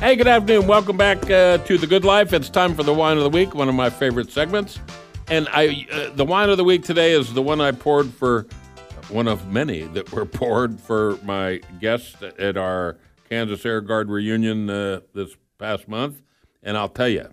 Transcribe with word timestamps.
Hey, 0.00 0.16
good 0.16 0.28
afternoon. 0.28 0.66
Welcome 0.66 0.96
back 0.96 1.30
uh, 1.30 1.58
to 1.58 1.76
the 1.76 1.86
Good 1.86 2.06
Life. 2.06 2.32
It's 2.32 2.48
time 2.48 2.74
for 2.74 2.82
the 2.82 2.94
wine 2.94 3.18
of 3.18 3.22
the 3.22 3.28
week, 3.28 3.54
one 3.54 3.68
of 3.68 3.74
my 3.74 3.90
favorite 3.90 4.32
segments. 4.32 4.78
And 5.28 5.46
I, 5.52 5.86
uh, 5.92 6.08
the 6.14 6.24
wine 6.24 6.48
of 6.48 6.56
the 6.56 6.64
week 6.64 6.84
today 6.84 7.12
is 7.12 7.34
the 7.34 7.42
one 7.42 7.60
I 7.60 7.72
poured 7.72 8.10
for 8.10 8.46
one 9.10 9.28
of 9.28 9.52
many 9.52 9.82
that 9.82 10.10
were 10.10 10.24
poured 10.40 10.80
for 10.80 11.18
my 11.22 11.60
guests 11.80 12.16
at 12.38 12.56
our 12.56 12.96
Kansas 13.28 13.66
Air 13.66 13.82
Guard 13.82 14.08
reunion 14.08 14.70
uh, 14.70 15.00
this 15.12 15.36
past 15.58 15.86
month. 15.86 16.22
And 16.62 16.78
I'll 16.78 16.88
tell 16.88 17.06
you, 17.06 17.28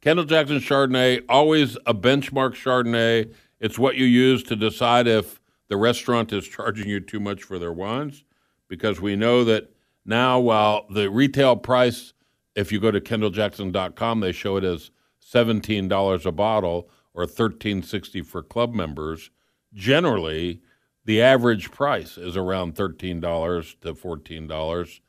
Kendall 0.00 0.24
Jackson 0.24 0.58
Chardonnay, 0.58 1.22
always 1.28 1.76
a 1.86 1.94
benchmark 1.94 2.54
Chardonnay. 2.54 3.32
It's 3.60 3.78
what 3.78 3.94
you 3.94 4.04
use 4.04 4.42
to 4.44 4.56
decide 4.56 5.06
if 5.06 5.40
the 5.68 5.76
restaurant 5.76 6.32
is 6.32 6.44
charging 6.48 6.88
you 6.88 6.98
too 6.98 7.20
much 7.20 7.44
for 7.44 7.60
their 7.60 7.72
wines, 7.72 8.24
because 8.66 9.00
we 9.00 9.14
know 9.14 9.44
that 9.44 9.70
now, 10.04 10.38
while 10.38 10.86
the 10.90 11.10
retail 11.10 11.56
price, 11.56 12.12
if 12.54 12.70
you 12.70 12.80
go 12.80 12.90
to 12.90 13.00
kendalljackson.com, 13.00 14.20
they 14.20 14.32
show 14.32 14.56
it 14.56 14.64
as 14.64 14.90
$17 15.32 16.26
a 16.26 16.32
bottle 16.32 16.90
or 17.14 17.24
$13.60 17.24 18.24
for 18.24 18.42
club 18.42 18.74
members. 18.74 19.30
Generally, 19.72 20.60
the 21.04 21.22
average 21.22 21.70
price 21.70 22.18
is 22.18 22.36
around 22.36 22.74
$13 22.74 23.80
to 23.80 23.94
$14, 23.94 25.00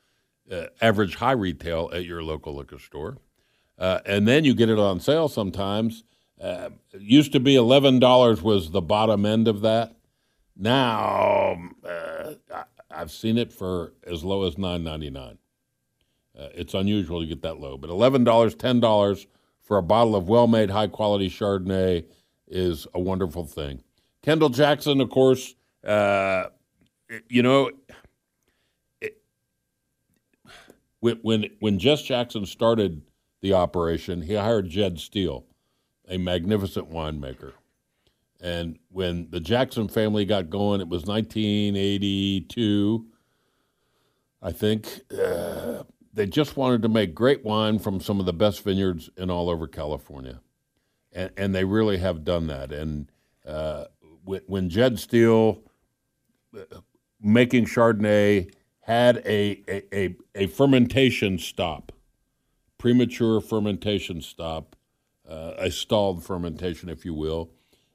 uh, 0.51 0.65
average 0.81 1.15
high 1.15 1.31
retail 1.31 1.89
at 1.93 2.05
your 2.05 2.23
local 2.23 2.55
liquor 2.55 2.79
store. 2.79 3.17
Uh, 3.77 3.99
and 4.05 4.27
then 4.27 4.45
you 4.45 4.53
get 4.53 4.69
it 4.69 4.79
on 4.79 4.99
sale 4.99 5.27
sometimes. 5.27 6.03
Uh, 6.39 6.69
it 6.93 7.01
used 7.01 7.31
to 7.33 7.39
be 7.39 7.55
$11 7.55 8.41
was 8.41 8.71
the 8.71 8.81
bottom 8.81 9.25
end 9.25 9.47
of 9.47 9.61
that. 9.61 9.95
Now, 10.55 11.57
uh, 11.83 12.14
I've 12.95 13.11
seen 13.11 13.37
it 13.37 13.51
for 13.51 13.93
as 14.07 14.23
low 14.23 14.43
as 14.47 14.57
nine 14.57 14.83
ninety 14.83 15.09
nine. 15.09 15.37
Uh, 16.37 16.49
it's 16.53 16.73
unusual 16.73 17.21
to 17.21 17.27
get 17.27 17.41
that 17.43 17.59
low, 17.59 17.77
but 17.77 17.89
eleven 17.89 18.23
dollars, 18.23 18.55
ten 18.55 18.79
dollars 18.79 19.27
for 19.61 19.77
a 19.77 19.83
bottle 19.83 20.15
of 20.15 20.29
well 20.29 20.47
made, 20.47 20.69
high 20.69 20.87
quality 20.87 21.29
Chardonnay 21.29 22.05
is 22.47 22.87
a 22.93 22.99
wonderful 22.99 23.45
thing. 23.45 23.81
Kendall 24.21 24.49
Jackson, 24.49 25.01
of 25.01 25.09
course, 25.09 25.55
uh, 25.83 26.45
you 27.29 27.43
know, 27.43 27.71
it, 29.01 29.21
when 30.99 31.17
when 31.21 31.49
when 31.59 31.79
Jess 31.79 32.01
Jackson 32.01 32.45
started 32.45 33.01
the 33.41 33.53
operation, 33.53 34.21
he 34.21 34.35
hired 34.35 34.69
Jed 34.69 34.99
Steele, 34.99 35.45
a 36.07 36.17
magnificent 36.17 36.91
winemaker. 36.91 37.53
And 38.41 38.77
when 38.89 39.29
the 39.29 39.39
Jackson 39.39 39.87
family 39.87 40.25
got 40.25 40.49
going, 40.49 40.81
it 40.81 40.89
was 40.89 41.05
1982, 41.05 43.05
I 44.41 44.51
think. 44.51 45.01
Uh, 45.11 45.83
they 46.13 46.25
just 46.25 46.57
wanted 46.57 46.81
to 46.81 46.89
make 46.89 47.15
great 47.15 47.43
wine 47.43 47.79
from 47.79 47.99
some 47.99 48.19
of 48.19 48.25
the 48.25 48.33
best 48.33 48.63
vineyards 48.63 49.09
in 49.17 49.29
all 49.29 49.49
over 49.49 49.67
California. 49.67 50.41
And, 51.11 51.31
and 51.37 51.55
they 51.55 51.63
really 51.63 51.97
have 51.97 52.23
done 52.23 52.47
that. 52.47 52.71
And 52.71 53.11
uh, 53.45 53.85
when, 54.23 54.69
Jed 54.69 54.99
Steele, 54.99 55.61
uh, 56.55 56.79
making 57.21 57.65
Chardonnay, 57.65 58.51
had 58.81 59.17
a, 59.25 59.63
a, 59.67 59.95
a, 59.95 60.15
a, 60.35 60.47
fermentation 60.47 61.39
stop, 61.39 61.91
premature 62.77 63.41
fermentation 63.41 64.21
stop, 64.21 64.75
uh, 65.27 65.53
a 65.57 65.71
stalled 65.71 66.23
fermentation, 66.23 66.87
if 66.87 67.03
you 67.03 67.13
will 67.13 67.49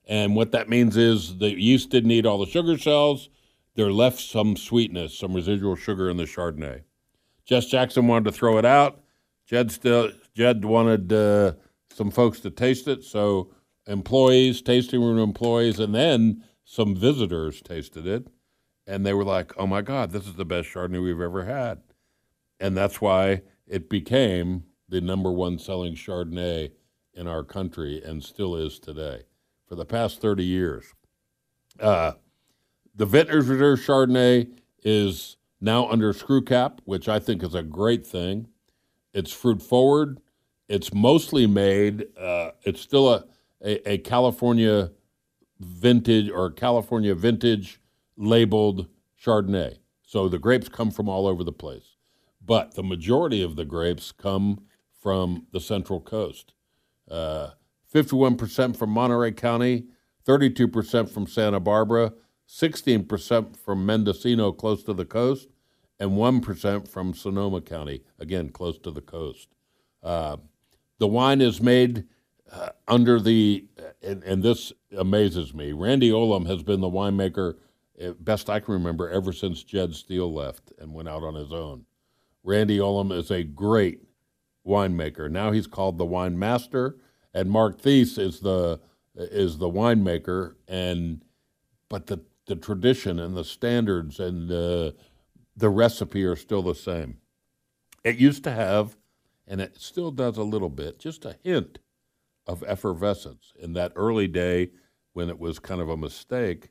and 0.06 0.34
what 0.34 0.52
that 0.52 0.68
means 0.68 0.96
is 0.96 1.38
the 1.38 1.50
yeast 1.50 1.90
didn't 1.90 2.10
eat 2.10 2.26
all 2.26 2.38
the 2.38 2.46
sugar 2.46 2.76
cells. 2.78 3.28
There 3.76 3.92
left 3.92 4.18
some 4.18 4.56
sweetness, 4.56 5.16
some 5.16 5.34
residual 5.34 5.76
sugar 5.76 6.10
in 6.10 6.16
the 6.16 6.24
Chardonnay. 6.24 6.82
Jess 7.44 7.66
Jackson 7.66 8.06
wanted 8.08 8.24
to 8.26 8.32
throw 8.32 8.58
it 8.58 8.64
out. 8.64 9.02
Jed 9.46 9.70
still 9.70 10.10
Jed 10.34 10.64
wanted 10.64 11.12
uh, 11.12 11.52
some 11.92 12.10
folks 12.10 12.40
to 12.40 12.50
taste 12.50 12.86
it, 12.88 13.02
so 13.04 13.52
employees, 13.86 14.62
tasting 14.62 15.02
room 15.02 15.18
employees, 15.18 15.80
and 15.80 15.94
then 15.94 16.44
some 16.64 16.94
visitors 16.94 17.60
tasted 17.60 18.06
it, 18.06 18.28
and 18.86 19.04
they 19.04 19.12
were 19.12 19.24
like, 19.24 19.52
"Oh 19.56 19.66
my 19.66 19.82
God, 19.82 20.12
this 20.12 20.26
is 20.26 20.34
the 20.34 20.44
best 20.44 20.68
Chardonnay 20.68 21.02
we've 21.02 21.20
ever 21.20 21.44
had," 21.44 21.82
and 22.60 22.76
that's 22.76 23.00
why 23.00 23.42
it 23.66 23.88
became 23.88 24.64
the 24.88 25.00
number 25.00 25.30
one 25.30 25.58
selling 25.58 25.94
Chardonnay 25.94 26.72
in 27.14 27.26
our 27.26 27.42
country 27.42 28.02
and 28.04 28.22
still 28.22 28.54
is 28.54 28.78
today 28.78 29.22
for 29.70 29.76
the 29.76 29.84
past 29.84 30.20
30 30.20 30.44
years. 30.44 30.84
Uh, 31.78 32.12
the 32.96 33.06
Vintners 33.06 33.46
Reserve 33.46 33.78
Chardonnay 33.78 34.50
is 34.82 35.36
now 35.60 35.88
under 35.88 36.12
screw 36.12 36.42
cap, 36.42 36.80
which 36.84 37.08
I 37.08 37.20
think 37.20 37.44
is 37.44 37.54
a 37.54 37.62
great 37.62 38.04
thing. 38.04 38.48
It's 39.14 39.32
fruit 39.32 39.62
forward. 39.62 40.20
It's 40.68 40.92
mostly 40.92 41.46
made, 41.46 42.06
uh, 42.18 42.50
it's 42.64 42.80
still 42.80 43.14
a, 43.14 43.24
a, 43.64 43.92
a, 43.92 43.98
California 43.98 44.90
vintage 45.60 46.28
or 46.28 46.50
California 46.50 47.14
vintage 47.14 47.80
labeled 48.16 48.88
Chardonnay. 49.24 49.78
So 50.02 50.28
the 50.28 50.40
grapes 50.40 50.68
come 50.68 50.90
from 50.90 51.08
all 51.08 51.28
over 51.28 51.44
the 51.44 51.52
place. 51.52 51.94
But 52.44 52.74
the 52.74 52.82
majority 52.82 53.40
of 53.40 53.54
the 53.54 53.64
grapes 53.64 54.10
come 54.10 54.62
from 55.00 55.46
the 55.52 55.60
Central 55.60 56.00
Coast. 56.00 56.54
Uh, 57.08 57.50
51% 57.92 58.76
from 58.76 58.90
Monterey 58.90 59.32
County, 59.32 59.84
32% 60.26 61.10
from 61.10 61.26
Santa 61.26 61.60
Barbara, 61.60 62.12
16% 62.48 63.56
from 63.56 63.86
Mendocino, 63.86 64.52
close 64.52 64.82
to 64.84 64.92
the 64.92 65.04
coast, 65.04 65.48
and 65.98 66.12
1% 66.12 66.88
from 66.88 67.14
Sonoma 67.14 67.60
County, 67.60 68.02
again, 68.18 68.50
close 68.50 68.78
to 68.78 68.90
the 68.90 69.00
coast. 69.00 69.48
Uh, 70.02 70.36
the 70.98 71.06
wine 71.06 71.40
is 71.40 71.60
made 71.60 72.04
uh, 72.50 72.70
under 72.88 73.20
the, 73.20 73.66
and, 74.02 74.22
and, 74.24 74.42
this 74.42 74.72
amazes 74.96 75.54
me, 75.54 75.72
Randy 75.72 76.10
Ullom 76.10 76.46
has 76.48 76.62
been 76.62 76.80
the 76.80 76.90
winemaker, 76.90 77.56
uh, 78.02 78.12
best 78.18 78.50
I 78.50 78.58
can 78.58 78.74
remember, 78.74 79.08
ever 79.08 79.32
since 79.32 79.62
Jed 79.62 79.94
Steele 79.94 80.32
left 80.32 80.72
and 80.78 80.92
went 80.92 81.08
out 81.08 81.22
on 81.22 81.34
his 81.34 81.52
own. 81.52 81.84
Randy 82.42 82.78
Ullom 82.78 83.12
is 83.12 83.30
a 83.30 83.44
great 83.44 84.00
winemaker. 84.66 85.30
Now 85.30 85.52
he's 85.52 85.66
called 85.68 85.98
the 85.98 86.06
wine 86.06 86.38
master 86.38 86.96
and 87.34 87.50
Mark 87.50 87.80
Thies 87.80 88.18
is 88.18 88.40
the 88.40 88.80
is 89.14 89.58
the 89.58 89.70
winemaker, 89.70 90.54
and 90.68 91.24
but 91.88 92.06
the 92.06 92.20
the 92.46 92.56
tradition 92.56 93.18
and 93.18 93.36
the 93.36 93.44
standards 93.44 94.18
and 94.18 94.48
the 94.48 94.94
the 95.56 95.68
recipe 95.68 96.24
are 96.24 96.36
still 96.36 96.62
the 96.62 96.74
same. 96.74 97.18
It 98.02 98.16
used 98.16 98.44
to 98.44 98.50
have, 98.50 98.96
and 99.46 99.60
it 99.60 99.76
still 99.78 100.10
does 100.10 100.38
a 100.38 100.42
little 100.42 100.70
bit, 100.70 100.98
just 100.98 101.24
a 101.24 101.36
hint 101.42 101.78
of 102.46 102.64
effervescence 102.66 103.52
in 103.58 103.74
that 103.74 103.92
early 103.94 104.26
day 104.26 104.70
when 105.12 105.28
it 105.28 105.38
was 105.38 105.58
kind 105.58 105.80
of 105.80 105.88
a 105.88 105.96
mistake. 105.96 106.70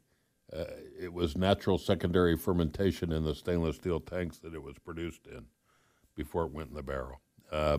Uh, 0.51 0.65
it 0.99 1.13
was 1.13 1.37
natural 1.37 1.77
secondary 1.77 2.35
fermentation 2.35 3.11
in 3.11 3.23
the 3.23 3.35
stainless 3.35 3.75
steel 3.75 3.99
tanks 3.99 4.39
that 4.39 4.55
it 4.55 4.63
was 4.63 4.79
produced 4.79 5.27
in 5.27 5.45
before 6.15 6.45
it 6.45 6.51
went 6.51 6.69
in 6.69 6.75
the 6.75 6.81
barrel. 6.81 7.21
Uh, 7.51 7.77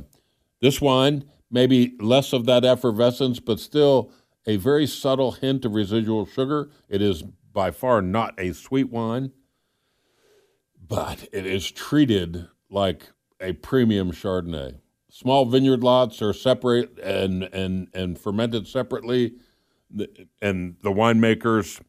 this 0.60 0.80
wine 0.80 1.24
maybe 1.50 1.96
less 2.00 2.32
of 2.32 2.46
that 2.46 2.64
effervescence, 2.64 3.40
but 3.40 3.58
still 3.58 4.12
a 4.46 4.56
very 4.56 4.86
subtle 4.86 5.32
hint 5.32 5.64
of 5.64 5.74
residual 5.74 6.24
sugar. 6.24 6.70
It 6.88 7.02
is 7.02 7.22
by 7.22 7.70
far 7.70 8.00
not 8.00 8.34
a 8.38 8.52
sweet 8.52 8.90
wine, 8.90 9.32
but 10.86 11.28
it 11.32 11.46
is 11.46 11.70
treated 11.70 12.46
like 12.70 13.10
a 13.40 13.52
premium 13.54 14.12
Chardonnay. 14.12 14.76
Small 15.10 15.44
vineyard 15.44 15.82
lots 15.82 16.22
are 16.22 16.32
separate 16.32 16.98
and 17.00 17.42
and 17.42 17.88
and 17.92 18.16
fermented 18.16 18.68
separately, 18.68 19.34
and 20.40 20.76
the 20.82 20.92
winemakers 20.92 21.80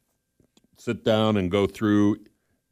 sit 0.77 1.03
down 1.03 1.37
and 1.37 1.51
go 1.51 1.67
through 1.67 2.17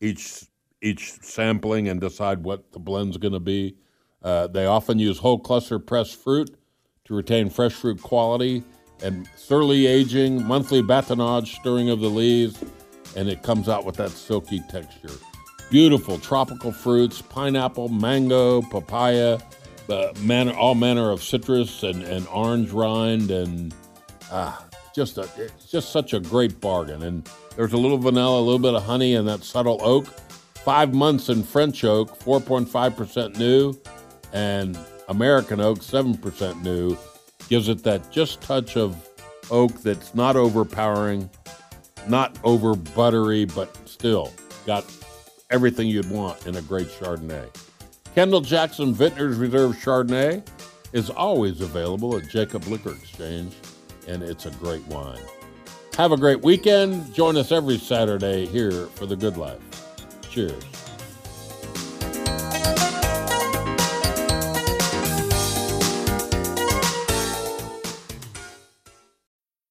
each 0.01 0.45
each 0.81 1.11
sampling 1.21 1.87
and 1.87 2.01
decide 2.01 2.43
what 2.43 2.71
the 2.71 2.79
blend's 2.79 3.17
going 3.17 3.33
to 3.33 3.39
be. 3.39 3.75
Uh, 4.21 4.47
they 4.47 4.65
often 4.65 4.99
use 4.99 5.17
whole 5.17 5.39
cluster 5.39 5.79
pressed 5.79 6.15
fruit 6.15 6.49
to 7.05 7.13
retain 7.13 7.49
fresh 7.49 7.73
fruit 7.73 8.01
quality 8.01 8.63
and 9.01 9.29
sur 9.35 9.63
lie 9.63 9.87
aging, 9.87 10.45
monthly 10.45 10.81
batonnage, 10.81 11.55
stirring 11.55 11.89
of 11.89 11.99
the 11.99 12.09
lees, 12.09 12.57
and 13.15 13.29
it 13.29 13.43
comes 13.43 13.69
out 13.69 13.85
with 13.85 13.95
that 13.95 14.11
silky 14.11 14.61
texture. 14.69 15.11
Beautiful 15.69 16.17
tropical 16.19 16.71
fruits, 16.71 17.21
pineapple, 17.21 17.89
mango, 17.89 18.61
papaya, 18.63 19.39
uh, 19.89 20.13
manner, 20.21 20.53
all 20.53 20.75
manner 20.75 21.11
of 21.11 21.23
citrus 21.23 21.83
and, 21.83 22.03
and 22.03 22.27
orange 22.27 22.71
rind, 22.71 23.31
and 23.31 23.73
ah, 24.31 24.65
just 24.93 25.17
a, 25.17 25.29
it's 25.37 25.71
just 25.71 25.91
such 25.91 26.13
a 26.13 26.19
great 26.19 26.59
bargain. 26.59 27.03
And 27.03 27.29
there's 27.55 27.73
a 27.73 27.77
little 27.77 27.97
vanilla, 27.97 28.39
a 28.39 28.43
little 28.43 28.59
bit 28.59 28.73
of 28.73 28.83
honey, 28.83 29.15
and 29.15 29.27
that 29.27 29.43
subtle 29.43 29.79
oak. 29.81 30.07
Five 30.65 30.93
months 30.93 31.29
in 31.29 31.43
French 31.43 31.83
oak, 31.83 32.19
4.5% 32.19 33.37
new, 33.37 33.73
and 34.33 34.77
American 35.07 35.59
oak, 35.59 35.79
7% 35.79 36.61
new 36.61 36.97
gives 37.47 37.67
it 37.67 37.83
that 37.83 38.11
just 38.11 38.41
touch 38.41 38.77
of 38.77 38.95
oak 39.49 39.73
that's 39.81 40.13
not 40.13 40.35
overpowering, 40.35 41.29
not 42.07 42.37
over 42.43 42.75
buttery, 42.75 43.45
but 43.45 43.75
still 43.87 44.31
got 44.65 44.85
everything 45.49 45.87
you'd 45.87 46.09
want 46.09 46.45
in 46.45 46.55
a 46.57 46.61
great 46.61 46.87
Chardonnay. 46.87 47.47
Kendall 48.13 48.41
Jackson 48.41 48.93
Vintners 48.93 49.37
Reserve 49.37 49.75
Chardonnay 49.75 50.47
is 50.93 51.09
always 51.09 51.61
available 51.61 52.15
at 52.17 52.27
Jacob 52.29 52.65
Liquor 52.67 52.91
Exchange, 52.91 53.55
and 54.07 54.23
it's 54.23 54.45
a 54.45 54.51
great 54.51 54.85
wine. 54.87 55.21
Have 55.97 56.11
a 56.11 56.17
great 56.17 56.41
weekend. 56.41 57.13
Join 57.13 57.35
us 57.35 57.51
every 57.51 57.77
Saturday 57.77 58.45
here 58.45 58.85
for 58.87 59.05
The 59.05 59.15
Good 59.15 59.37
Life. 59.37 59.59
Cheers. 60.29 60.88